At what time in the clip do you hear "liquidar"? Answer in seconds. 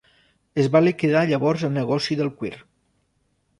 0.85-1.21